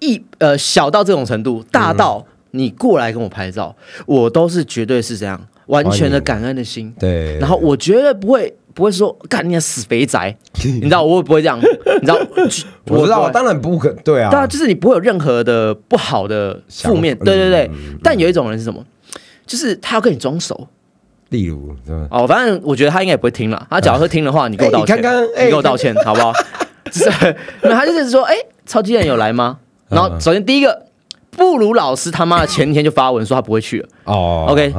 [0.00, 3.74] 一呃小到这种程度，大到你过来跟我拍照，
[4.06, 10.34] 我都是绝对是这样，完全的感恩的心，对，然后我绝对不会不会说干你个死肥宅，
[10.64, 11.58] 你知道我会不会这样？
[11.58, 12.18] 你知道？
[12.88, 17.70] 我知道，当然不可，对啊，对啊，就是你不会有任何的不好的负面，对对对，
[18.02, 18.84] 但有一种人是什么？
[19.46, 20.68] 就是他要跟你装熟，
[21.30, 21.74] 例如
[22.10, 23.66] 哦，反正我觉得他应该也不会听了。
[23.70, 26.32] 他假如说听的话，你给我道歉，你给我道歉，好不好？
[26.90, 28.34] 就是那他就是说，哎，
[28.66, 29.58] 超级人有来吗？
[29.88, 30.86] 然后首先第一个，
[31.36, 33.88] 布鲁老师他妈的前天就发文说他不会去了。
[34.04, 34.72] 哦，OK，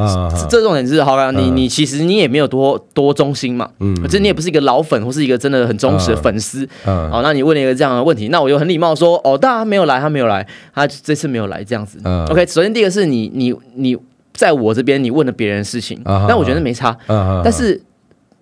[0.49, 11.99] 这重点是好，你你其实你也没有多多忠心嘛，嗯，这你也不是一个老粉或是一个真的很忠实的粉丝，嗯，好，那你问了一个这样的问题，那我就很礼貌说，哦，大家没有来，他没有来，他这次没有来，这样子。
[12.29, 13.97] OK，首先第一个是你你你。
[14.35, 16.97] 在我这边，你问了别人的事情，但我觉得没差。
[17.43, 17.79] 但是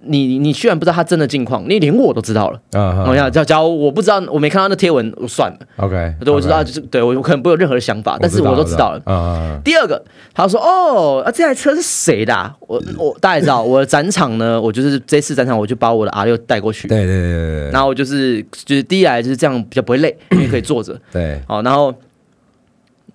[0.04, 2.60] 你你居然不知道他真的近况，你连我都知道了。
[3.08, 5.58] 我要，假假如我不知道，我没看到那贴文，我算了。
[5.78, 9.62] OK，对，我知道，就是对我可能不有任何的想法，但是我都知道了。
[9.64, 16.88] 第二个，他说：“哦，啊，这台车是谁的？”我我大家知道，我的展场呢，我就是这次展场，我就把我的 R 六带过去。
[16.88, 17.72] 对对对对对。
[17.72, 21.00] 然后我就是就是第一来就是这样比较不会累，因为可以坐着。
[21.12, 21.40] 对。
[21.48, 21.94] 好，然后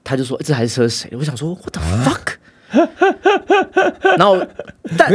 [0.04, 2.35] 他就说：“这台车是谁？”我想说：“What the fuck？”
[4.18, 4.36] 然后，
[4.96, 5.10] 但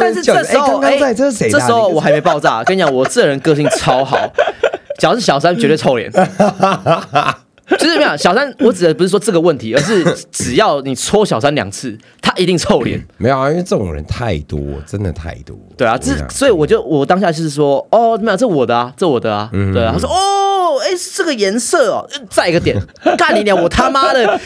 [0.00, 2.62] 但是这时候，哎，这时候我还没爆炸。
[2.64, 4.18] 跟你讲，我这人个性超好，
[4.98, 6.10] 只要是小三，绝对臭脸。
[7.68, 13.04] 就是没有，小三，我指的不是说这个问题，而是只要你戳小三两次，他一定臭脸。
[13.18, 15.56] 没有啊，因为这种人太多，真的太多。
[15.76, 19.50] 对啊，这所以我就我当下就是说，哦，没有，这我的啊，这我的啊。
[19.52, 22.80] 对啊，他说，哦，哎，这个颜色哦，再一个点，
[23.18, 23.60] 干你娘！
[23.60, 24.38] 我他妈的，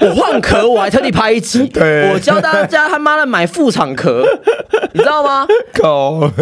[0.00, 1.70] 我换壳，我还特地拍一集，
[2.14, 4.24] 我教大家他妈的买副厂壳，
[4.92, 5.46] 你知道吗？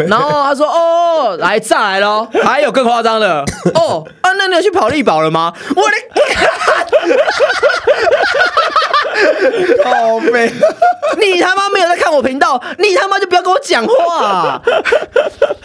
[0.07, 5.53] 然后他说，哦，来再来喽，还有更夸张的，哦，啊，那你有去跑力宝了吗？
[5.71, 6.20] 我的。
[9.85, 10.51] 好美！
[11.21, 14.61] 你他妈没有在看我频道，你他妈就不要跟我讲话。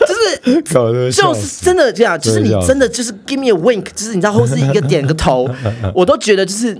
[0.06, 0.38] 就是
[1.12, 5.50] 就是真的这样，就是你真的就是 give me a wink，就是你知道，或是一个点个头，
[5.94, 6.78] 我都觉得就是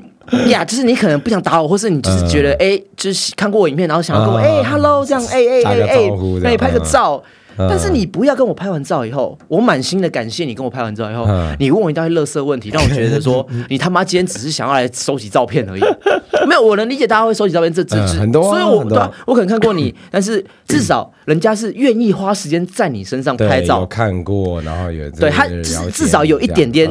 [0.48, 6.10] 呀，就是你可能不想打我，或是你就是觉得哎，就是看过我影片，然后想要跟我哎，hello 这样哎哎哎哎，
[6.42, 7.22] 那你拍个照。
[7.58, 11.28] 但是你不要跟我拍完照以后，我满心的感谢你跟我拍完照以后，
[11.60, 15.82] 你问我一大堆乐色问题，让我觉得说你他妈今天只是想要来收集照片而已。
[16.48, 25.48] 没有，我能理解大家会收集照片，这这很多，所以我对我可能看过你，但是至少 人家是愿意花时间在你身上拍照，看过，然后也对他
[25.92, 26.88] 至少有一点点。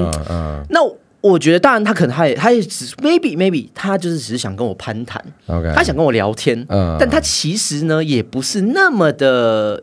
[0.70, 0.81] 那
[1.20, 5.22] 我觉得，当然他可能他也他也只 maybe maybe 他就是只是想跟我攀谈
[5.74, 6.66] 他想跟我聊天，
[6.98, 9.83] 但他其实呢也不是那么的。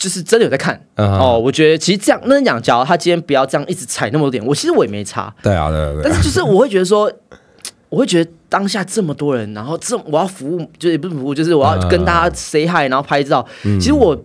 [0.00, 5.30] 就是真的有在看哦，我觉得其实这样那讲，假如他今天不要这样一直踩那么多点，我其实我也没差。
[5.42, 6.02] 对啊，对对。
[6.02, 7.12] 但是就是我会觉得说，
[7.90, 13.46] 我会觉得当下这么多人，然后这我要服务，就是不是服务，就是我要跟大家 say hi，然后拍照。
[13.62, 14.16] 其实我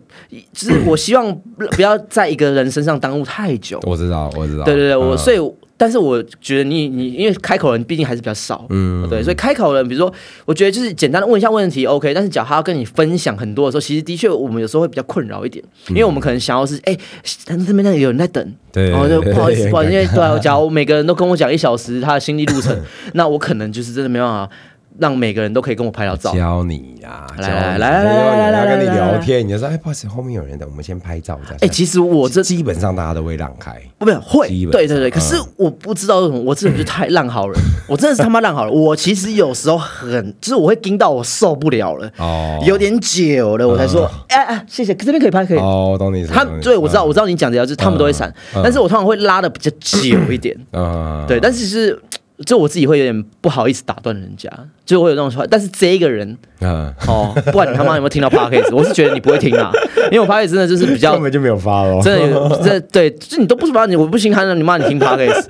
[0.54, 1.36] 就是我希望
[1.72, 3.78] 不要在一个人身上耽误太久。
[3.84, 4.64] 我知道，我知道。
[4.64, 5.38] 对对对，我所以。
[5.78, 10.14] 但是我觉得你你因为开口人毕竟还是比较少，嗯，对，所以开口人，比如说，
[10.46, 12.14] 我觉得就是简单的问一下问题，OK。
[12.14, 16.98] 但是假如他要跟你分享很多的时候，其实的确我们有时候会比较困扰一点，因为我们可能想要是，哎，
[17.46, 22.78] 但是这边那里有人在等，对，然后就不好意思， 不好意思，因为对，假如每个人都跟我讲一小时他的心历路程，
[23.14, 24.50] 那我可能就是真的没办法。
[24.98, 31.40] 让每个人都可以跟我拍到照，教你呀，来来来来来跟你聊天，你就说哎，不好意思，后面有人等，我们先拍照。
[31.60, 35.10] 哎，其实我这基本上大家都会让开，不是会，对对对。
[35.10, 38.74] 可是我不知道为什么，我这人就太烂好人， 我真的是他妈烂好人。
[38.74, 45.58] 我其实有时候很，就是我会盯到我受不了了，哦，有点久了，我才说，哎哎，谢谢，这边可以拍，可以。
[45.58, 46.32] 哦，懂你意思。
[46.32, 52.02] 他对我知道，我知道你讲的，就是他们都会闪，但是我通常会拉的比较久一点，嗯，对，但是是。
[52.46, 54.50] 就我自己会有点不好意思打断人家，
[54.86, 59.72] 就会有那种说，但是这一个人，嗯，哦，不管你他妈有没有听到 podcast，我是觉得你不会听啊，
[60.12, 65.46] 因为我 podcast 真的就是比较根本就没有发哦，真的，这对，就你都不发你，我不心寒了，你骂你听 podcast，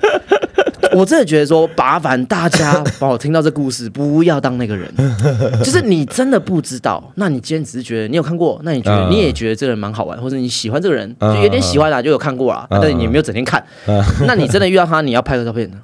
[0.92, 4.88] 我真的觉得说，麻烦大家帮我听到这故事，不要当那个人，
[5.64, 13.60] 就是你真的不知道，那你今天只是觉得你有看过，那你觉得你也觉得这个人蛮好玩，或者你喜欢这个人，就有点喜欢啊，就有看过啊，但是你没有整天看，
[14.26, 15.78] 那你真的遇到他，你要拍个照片呢？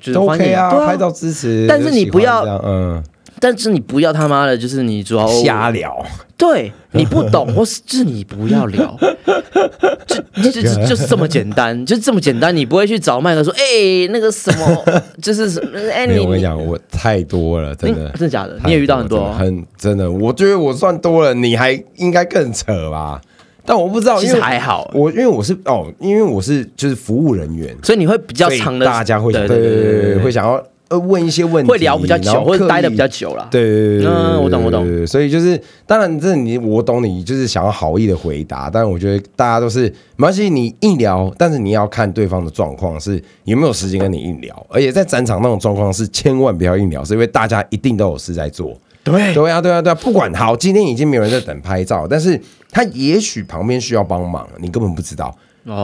[0.00, 1.66] 就是欢迎啊，拍照支持。
[1.68, 3.02] 但是你不要，嗯。
[3.40, 5.96] 但是你不要他妈的，就是你主要瞎聊，
[6.36, 8.98] 对 你不懂，或是就是你不要聊，
[10.42, 14.84] 就就就 就是这么简单，就这么简单，你不会去找麦克说，哎，那个什么，
[15.22, 15.60] 就是
[15.92, 18.58] 哎，你我跟你讲，我太多了，真的，真的假的？
[18.64, 23.20] 你也遇到很多，很真的，我觉得我算多了，你还应该更扯吧？
[23.68, 30.60] 但我不知道，其实还好，我因为我是哦，因为我是就是服务人员，所以你会比较长的，大家会对对对对会想要。
[30.90, 33.46] 呃，问一些问题，会聊比较久，或者待的比较久了。
[33.50, 35.06] 对对对嗯，我懂我懂。
[35.06, 38.70] 所以就是，当然这你我懂你，就是想要好意的回答。
[38.70, 39.82] 但我觉得大家都是
[40.16, 44.66] 没关系，你硬聊，但是你要看对方的状况是有没有时间跟你硬聊。
[44.70, 48.74] 而且在展场那种状况是千万不要硬聊，是因为大家一定都有事在做。
[49.10, 52.40] 对对啊对啊对啊，不管好，今天已经没有人在等拍照，但是
[52.70, 55.34] 他也许旁边需要帮忙，你根本不知道。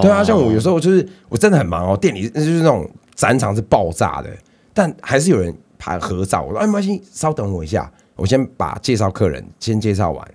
[0.02, 4.30] 对啊，像我有时候就是我真的很忙哦，店里就是那种展场是爆炸的。
[4.72, 10.26] 但还是有人拍合照，我说哎，没关系，稍等我一下，我先把介绍客人先介绍完。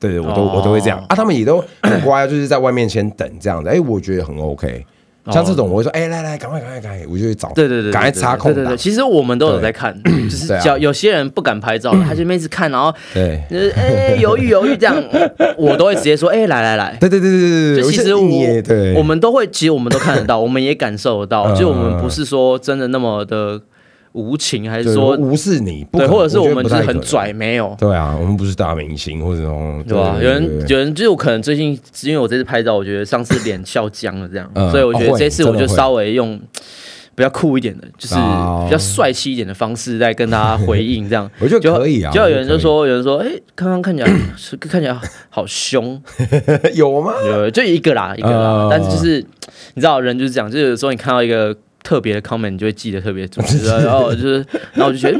[0.00, 3.70] 对对，我都我都会这样啊，他们也都很乖，就是在外面先等这样子。
[3.70, 4.84] 哎，我觉得很 OK。
[5.32, 8.52] 像这种，我会说哎，来来，赶快赶快赶快，我就去找对对对，赶快插空。
[8.52, 13.42] 对对对，其实我们都有在看， 就是叫有些人不敢拍照，他 就一直看，然后对，
[13.76, 14.96] 哎犹豫犹豫这样，
[15.56, 16.96] 我都会直接说哎来来来。
[17.00, 18.28] 对对对对对就其实我
[18.62, 23.60] 对，我们都会，其实我们都看得到，我们也感受得到，就我们不是说真的那么的。
[24.14, 25.84] 无情还是说无视你？
[25.90, 27.74] 对，或者是我们就是很拽，没有。
[27.76, 30.16] 对啊，我们不是大明星或者什么，对吧？
[30.22, 36.40] 有人有人就可能最近因为我这次拍照，我觉得上次脸笑僵了这样，所以我觉得这次我就稍微用
[37.16, 41.28] 比较酷一点的，就是比较帅气一点的方式在跟大家回应这样。
[41.40, 42.12] 我觉得可以啊。
[42.12, 44.96] 就有人就说，有人说，哎，刚刚看起来是 看起来
[45.28, 46.00] 好凶，
[46.76, 47.12] 有吗？
[47.26, 48.68] 有，就一个啦，一个啦。
[48.70, 49.18] 但是就是
[49.74, 51.52] 你知道，人就是这样，就是有时候你看到一个。
[51.84, 55.18] 特别的 comment 你就会记得特别准，然后就是，然后我就觉得，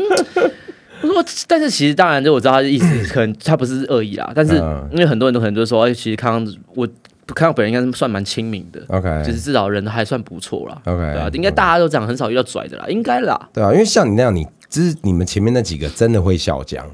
[1.03, 4.57] 我说，但是其实当然就我知道他的意思，可能他不是恶意啦，但是
[4.90, 6.88] 因为很多人都可能就说，哎，其实康康我
[7.35, 16.85] 看到本人应该是算蛮亲民的，OK，就是至少人还算不错啦，OK，对啊，应该大家都这样，很少遇到拽的啦，应该啦，对啊，因为像你那样，你就是你们前面那几个真的会笑僵。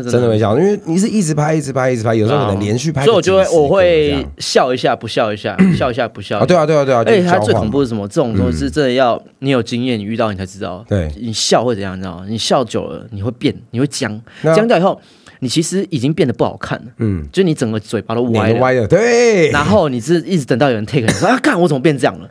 [0.00, 6.38] 真的会笑，因为你是一直拍，一直拍，一直拍，有时候可能连续拍，所以我就会我会笑一下，不笑一下， 笑一下不笑。
[6.38, 7.02] 啊，对啊，对啊，对啊。
[7.06, 8.06] 而且他最恐怖是什么？
[8.06, 10.84] 这种东西是真的要你有经验，你遇到你才知道。
[10.88, 11.96] 对，你笑会怎样？
[11.96, 12.26] 你知道吗？
[12.28, 14.20] 你笑久了你会变，你会僵，
[14.54, 15.00] 僵掉以后，
[15.40, 16.84] 你其实已经变得不好看了。
[16.98, 19.50] 嗯，就你整个嘴巴都歪了，对。
[19.50, 22.30] 然后你是一直等到有人 take，你说啊，看我怎么变这样了？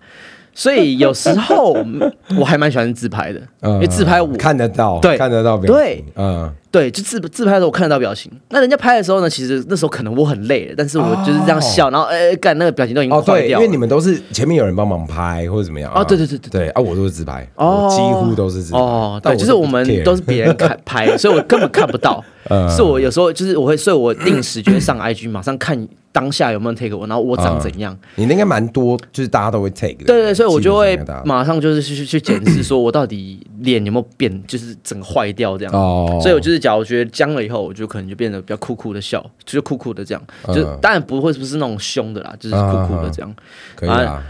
[0.53, 1.77] 所以有时候
[2.37, 6.51] 我还蛮喜欢自拍的，因为自拍我看得到，对，看得到表情，对，嗯。
[6.71, 8.31] 对，就自自拍的时候我看得到表情。
[8.47, 13.59] 那人家拍的时候呢，其实那时候可能我很累了，但是我就是这样笑，然后哎干那个表情都已经坏掉。
[13.59, 16.01] 因为你们都是前面有人帮忙拍或者怎么样啊？
[16.01, 16.79] 对对对对对啊！
[16.81, 18.79] 我都是自拍，哦，几乎都是自拍。
[18.79, 22.23] 哦，对，就是我们都是别人看拍，所以我根本看不到。
[22.73, 25.77] 是我有时候就是我会，所以我定时就会上 IG 马上看
[26.11, 27.97] 当下有没有 take 我，然后我长怎样。
[28.15, 29.93] 你那应该蛮多，就是大家都会 take。
[30.05, 35.73] 对对，所以我就会马上就是去去检视，说 我到底脸有没有变，就是整个坏掉这样。
[35.73, 37.41] 哦，所以我就是假如觉得僵了。
[37.41, 40.21] 以后我就可能就变得比较酷酷的笑，就是酷酷的这样，
[40.53, 43.35] 就当然不会不是那种凶的啦，就是酷酷的这样，
[43.75, 44.23] 可以啊。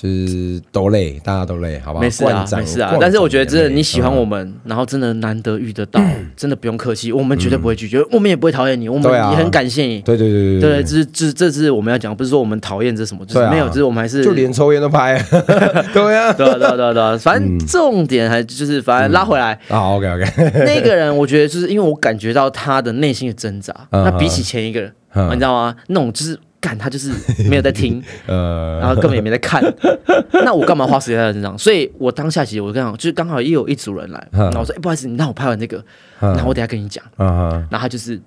[0.00, 2.00] 就是都累，大家都累，好吧？
[2.00, 2.96] 没事啊，没事啊。
[3.00, 6.00] 但是我觉得，真的你喜欢我们，然后真的难得遇得到，
[6.36, 10.00] 真的不用客气，我们绝对不会拒绝，我们也不会讨厌你，我们也很感谢你。
[10.02, 15.20] 对对对对对，这这这是我们要讲，不是说我们讨厌这什么，就是没有，就是我们还是就连抽烟都拍，
[15.92, 20.24] 对啊，对对对对，反正重点还就是反正拉回来好，OK OK，
[20.64, 24.92] 那个人我觉得就是因为我感觉到他的内心的挣扎，那比起前一个人，
[25.30, 25.74] 你知道吗？
[25.88, 26.38] 那种就是。
[26.60, 27.12] 干他就是
[27.48, 29.62] 没有在听， 呃，然后根本也没在看，
[30.44, 31.56] 那我干嘛花时间在他身上？
[31.56, 35.82] 所以我当下其实我刚好就是刚好又有一组人来，然后我说：“哎，不好意思，你让我拍完这个，
[36.18, 38.20] 然后我等下跟你讲。”然后他就是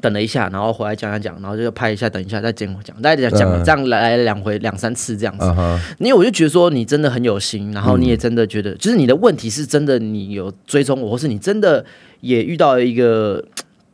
[0.00, 5.46] 等了一下，然后回来讲讲讲，然后就拍一下，等一下再见我讲，再讲讲这样来来两回两三次这样子。
[5.98, 11.82] 因为我就觉得说你真的很有心，然后你也真的觉得，就是你的问题是真的，你有追踪我，或是你真的
[12.20, 13.42] 也遇到一个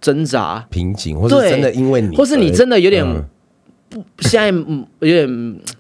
[0.01, 0.67] 挣扎。
[0.71, 3.07] 瓶颈，或是真的因为你，或是你真的有点。
[3.91, 4.47] 不，现在
[5.01, 5.29] 有点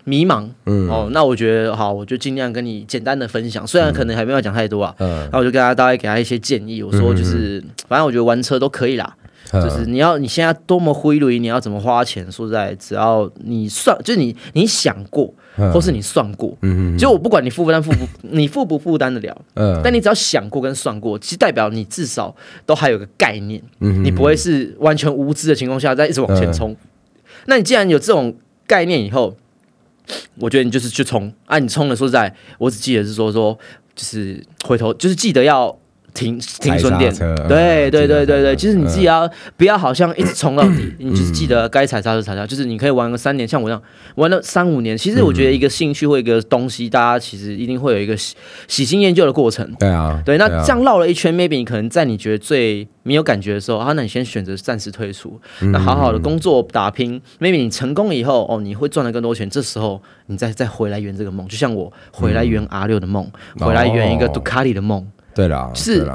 [0.04, 9.16] 迷茫，嗯，哦，那我觉得好，我就尽量跟你简单的分享，虽然可能还没有讲太多啊，嗯，那我就跟他大概给他一些建议，我说就是，反正我觉得玩车都可以啦，
[9.52, 15.32] 就是你要你现在多么挥霍，你要怎么花钱，说实在，只要你算，就是你你想过，
[15.72, 22.34] 或是你算过，嗯就我不管你负不担负不，你负不负担得了，嗯，但你只要想过跟算过，其实代表你至少
[22.66, 26.74] 都还有个概念，嗯，你不会是完全无知的情况下再一直往前冲。
[27.46, 29.36] 那你既然有这种概念以后，
[30.40, 31.58] 我觉得你就是去冲啊！
[31.58, 33.58] 你冲了，说实在，我只记得是说说，
[33.94, 35.78] 就是回头，就是记得要。
[36.14, 37.14] 停停损点，
[37.48, 43.82] 对对对对对，其实你自己要不要好像一直冲到底， 你就是记得该踩刹车踩刹车，就是你可以玩个三年，像我这样
[44.16, 44.96] 玩了三五年。
[44.96, 48.34] 其实我觉得一个兴趣或一个东西，大家其实一定会有一个喜
[48.68, 49.66] 喜新厌旧的过程。
[49.78, 65.06] 对啊，对，那这样绕了一圈，maybe 你可能在你觉得最没有感觉的时候，啊，那你先选择暂时退出，那好好的工作打拼，maybe 你成功以后，哦，你会赚了更多钱，这时候你再再回来圆这个梦，就像我回来圆 R 六的梦，回来圆一个杜卡迪的梦。
[65.40, 66.06] 对啦，是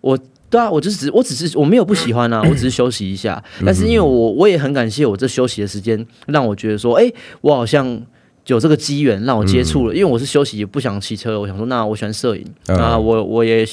[0.00, 0.18] 我
[0.50, 3.42] 对啊，我就只我只是我没有不喜欢啊， 我只是休息一下。
[3.64, 8.00] 但是因为我我也很感谢我这休息的时间，让我觉得说，哎，我好像
[8.46, 9.94] 有这个机缘让我接触了。
[9.94, 13.66] 因为我是休息，也不想骑车，我想说，那我喜欢摄影啊，我我也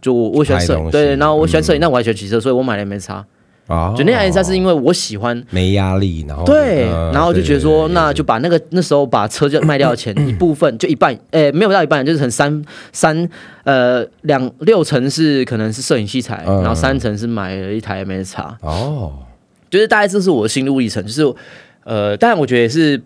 [0.00, 3.24] 就我喜欢摄影，对，然后我喜欢摄影，那我还喜欢骑车，所以我买了 M 叉。
[3.70, 5.40] 啊，就那台 S 是因为我喜欢。
[5.50, 13.28] 没压力，然后对，然后就觉得说，那就把那个那时候把车就卖掉的钱一部分，就一半，诶，没有到一半，就是很三三
[13.62, 18.58] 呃两六成是可能是摄影器材，然后三成是买了一台 M S 叉。
[18.62, 19.12] 哦，
[19.70, 21.22] 就是大概这是我的心路历程，就是
[21.84, 23.00] 呃，但我觉得也是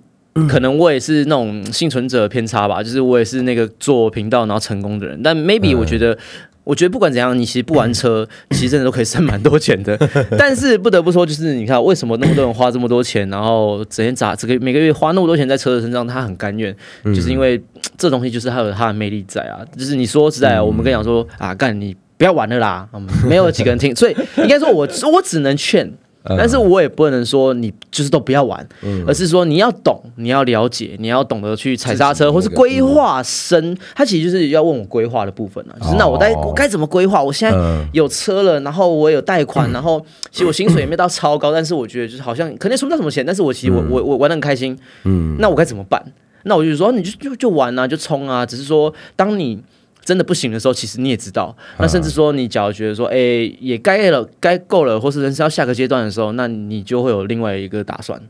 [0.49, 6.17] 可能我也是那种幸存者偏差吧，就是我也是那个做频道然后成功的人，但 maybe 我觉得。
[6.65, 9.97] 我觉得不管怎样，你其实不玩车， 其实真的都可以省蛮多钱的。
[10.39, 16.75] 但是不得不说，就是你看，为什么那么多人花这么多钱，然后整天砸这个每个月花那么多钱在车子身上，他很甘愿，
[17.05, 17.63] 就是因为
[17.99, 19.61] 这东西就是它有它的魅力在啊。
[19.77, 22.89] 就是你说实在，我们跟你讲说啊，干你不要玩了啦，
[23.29, 25.93] 没有几个人听，所以应该说我我只能劝。
[26.27, 28.67] 但是我也不能说你就是都不要玩，
[29.07, 33.77] 而是说你要懂，你要了解，你要懂得去踩刹车，或是规划深。
[33.95, 37.23] 他其实就是要问我规划的部分了，就是那我该我该怎么规划？
[37.23, 44.75] 我现在有车了，然后我有贷款，然后其实我薪水也没到超高， 但是我觉得就是好像肯定存不到什么钱，但是我其实我我我玩的很开心。
[45.05, 46.03] 嗯，那我该怎么办？
[46.45, 49.63] 那我就说你就就就玩啊，就冲啊，只是说当你。
[50.05, 51.57] 真的不行的时候，其实你也知道。
[51.79, 53.17] 那甚至说，你假如觉得说，哎，
[53.59, 58.21] 也该了，该够了，或是人生要下个阶段的时候，那你就会有另外一个打算。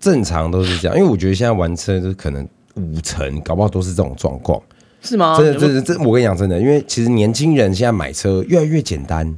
[0.00, 4.60] 正常都是这样，因为我觉得现在玩车就可能五成，搞不好都是这种状况，
[5.00, 5.38] 是吗？
[5.38, 9.34] 真的，真的，真我跟你讲，真的，因为其实年轻人现在买车越来越简单，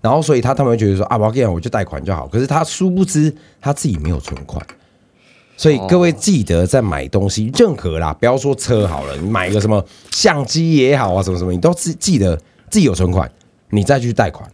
[0.00, 2.28] 然后所以他他们会觉得说，啊，我跟你讲，我就贷款就好。
[2.28, 4.64] 可是他殊不知他自己没有存款。
[5.56, 12.36] 所以各位记得在买东西，任何啦，不要说车好了，你买个什么相机也好啊，什么什么，你都记记得
[12.68, 13.30] 自己有存款，
[13.70, 14.46] 你再去贷款。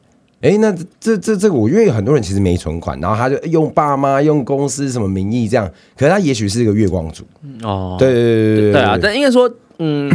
[0.42, 7.24] 哎，那这这这个，我因为很多人其实没存款，然后他就用爸妈、用公司什么名义这样，可是他也许是一个月光族
[7.62, 7.96] 哦。
[7.98, 8.98] 对对对对对啊！
[9.00, 10.10] 但应该说，嗯，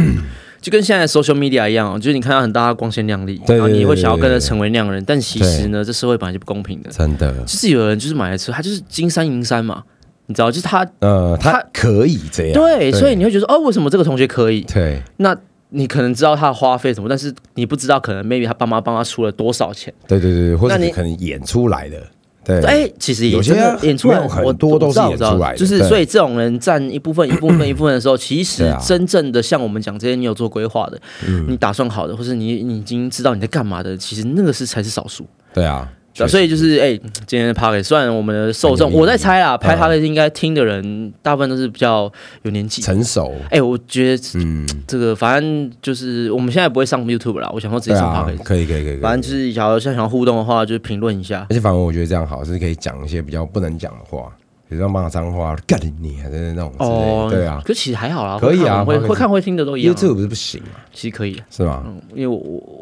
[0.60, 7.32] 就跟现在 social media 一样，就是你看到很大光鲜亮丽，然后你会想要跟着成为那样的人，但其实呢，这社会本来就不公平的，真的。
[7.46, 9.82] 就是有人就是买了车，他就是金山银山嘛。
[10.28, 14.60] 你知道，就是他，呃，他可以这样，对，所以你会觉得，哦，为什么这个同学可以？
[14.60, 15.34] 对，那
[15.70, 19.92] 你可能知道他的花费什么，但是你不知道，可能 maybe 他爸妈帮他出了多少钱？
[20.06, 21.96] 对对对或者你可能演出来的，
[22.44, 31.00] 对，哎，其实有些演出来很多都是演出来的，就是所以这种人占一部分、一部分、一部分的时候， 其实真正的像我们讲这些，你有做规划的，
[31.46, 35.26] 你打算好的，或是你你已经知道你在干嘛的，其实那个是才是少数。
[35.54, 35.90] 对啊。
[36.26, 42.10] 所以就是哎，今天的 p a r k 虽然我们的受众，我在猜啦，拍 p r k 应该听的人大部分都是比较
[42.42, 43.34] 有年纪、成熟。
[43.50, 48.96] 哎，我觉得嗯，这个反正就是我们现在不会上 YouTube 啦，我想说直接上 p a r k 可以可以可以。
[48.96, 51.46] 反正就是想要想要互动的话，就是评论一下。
[51.50, 54.32] 而且反而我觉得这样好，是可以讲一些比较不能讲的话。
[54.68, 59.94] 比如说骂脏话，干你还是那种哦，对啊，可其实还好啦，可以啊，会会看会听的都一样。
[59.94, 60.68] YouTube 不是不行吗？
[60.92, 61.82] 其实可以，是吗？
[62.14, 62.36] 因为我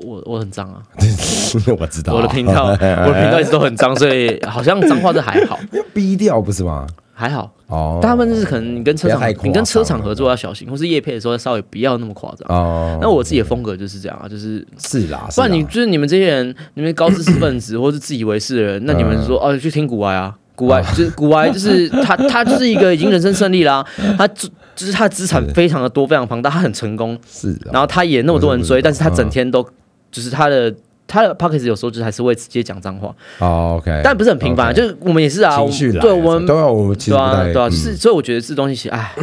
[0.04, 0.82] 我我很脏啊，
[1.78, 5.58] 我知道我的频道， 我的频道一直都很脏，所以好像脏话这还好，
[5.94, 6.86] 逼掉不是吗？
[7.18, 12.98] 还好哦，大部分就是可能你跟车厂，你跟车厂合作要小心，或是叶配的时候稍微不要那么夸张哦。
[13.00, 20.34] 那我自己的风格就是这样啊，就是是啦，不然你就是你们这些人，你们高知识分子或是自以为是的人，那你们说哦去听古玩啊。
[20.56, 23.86] 古埃就是古埃，就是他，他就是一个已经人生胜利啦。
[24.18, 27.16] 他就就是他的资产非常的多，非常庞大，他很成功。
[27.30, 29.62] 是，然后他也那么多人追，但是他整天都
[30.10, 30.74] 就是他的
[31.06, 33.14] 他的 p o c k e t 有时候就还是会直接讲脏话。
[33.38, 35.56] 哦，OK，但不是很频繁，就是我们也是啊，
[36.00, 39.14] 对，我们都要我们对啊对啊，是，所以我觉得这东西哎，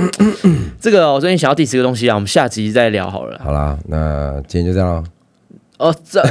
[0.79, 3.39] 这个我最近想要第十个东西啊，我们下集再聊好了。
[3.43, 5.03] 好啦，那今天就这样。
[5.79, 6.21] 哦，这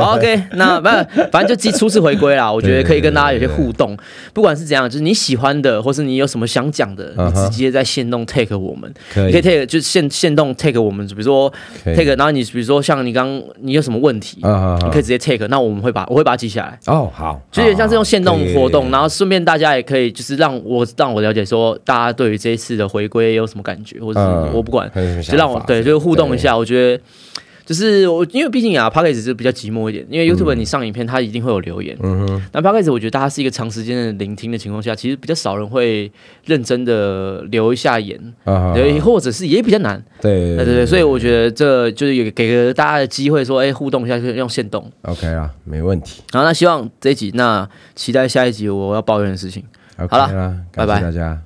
[0.00, 0.88] OK，那不
[1.30, 2.50] 反正就基初次回归啦。
[2.50, 3.96] 我觉得可以跟大家有些互动，
[4.32, 11.52] 不管是怎样，就是你喜欢的，或是你有什么想讲的，你直接在线动 take 我们，可以 take 就是线线动 take 我们，比如说
[11.84, 16.78] take，然后你比如说像你刚你有什么问题，你可以直接 take，那我们会把我会把它记下来。
[16.86, 24.90] 哦，好，就有点像这种线动活动，然后顺便大家也可以就是让我让我了解说大家对于这一次的回归有什么感觉，或者是我不管，
[25.22, 27.02] 就让我对就互动一下，我觉得。
[27.66, 30.06] 就是我，因为毕竟啊 p o d c a s 是比较寂寞一点。
[30.08, 31.96] 因为 YouTube 你上影片，它一定会有留言。
[32.00, 32.42] 嗯哼。
[32.52, 36.10] 那 p o d c a s 我觉得大家是一个长时间的聆听的情况下，其实比较少人会
[36.44, 38.16] 认真的留一下言。
[38.44, 40.00] 啊对，或者是也比较难。
[40.20, 40.56] 对。
[40.56, 44.88] 对对对，所以我觉得这就是有给个大家的机会，说哎，互动一下，就用线动。
[45.02, 46.22] OK 啊，没问题。
[46.32, 49.64] 好，那希望这一集，那期待下一集我要抱怨的事情。
[50.08, 51.45] 好了，拜拜，大家。